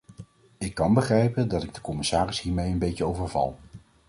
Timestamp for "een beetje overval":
2.71-3.57